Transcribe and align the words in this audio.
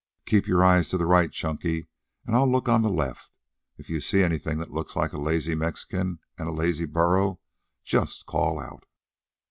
"Keep 0.25 0.47
your 0.47 0.63
eyes 0.65 0.89
to 0.89 0.97
the 0.97 1.05
right, 1.05 1.31
Chunky, 1.31 1.87
and 2.25 2.35
I'll 2.35 2.49
look 2.51 2.67
on 2.67 2.81
the 2.81 2.89
left. 2.89 3.35
If 3.77 3.87
you 3.87 4.01
see 4.01 4.23
anything 4.23 4.57
that 4.57 4.71
looks 4.71 4.95
like 4.95 5.13
a 5.13 5.19
lazy 5.21 5.53
Mexican 5.53 6.17
and 6.39 6.47
a 6.49 6.51
lazy 6.51 6.87
burro, 6.87 7.39
just 7.83 8.25
call 8.25 8.59
out." 8.59 8.87